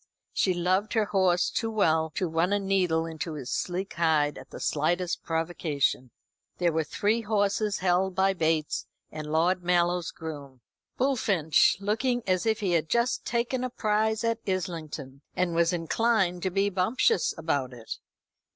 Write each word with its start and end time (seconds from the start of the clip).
She 0.33 0.55
loved 0.55 0.93
her 0.93 1.05
horse 1.05 1.51
too 1.51 1.69
well 1.69 2.09
to 2.15 2.27
run 2.27 2.51
a 2.53 2.57
needle 2.57 3.05
into 3.05 3.35
his 3.35 3.51
sleek 3.51 3.93
hide 3.93 4.35
at 4.39 4.49
the 4.49 4.59
slightest 4.59 5.21
provocation. 5.21 6.09
There 6.57 6.71
were 6.71 6.83
three 6.83 7.21
horses, 7.21 7.77
held 7.77 8.15
by 8.15 8.33
Bates 8.33 8.87
and 9.11 9.27
Lord 9.31 9.61
Mallow's 9.61 10.09
groom. 10.09 10.61
Bullfinch, 10.97 11.77
looking 11.79 12.23
as 12.25 12.47
if 12.47 12.61
he 12.61 12.71
had 12.71 12.89
just 12.89 13.25
taken 13.25 13.63
a 13.63 13.69
prize 13.69 14.23
at 14.23 14.39
Islington 14.47 15.21
and 15.35 15.53
was 15.53 15.71
inclined 15.71 16.41
to 16.41 16.49
be 16.49 16.71
bumptious 16.71 17.37
about 17.37 17.71
it. 17.71 17.97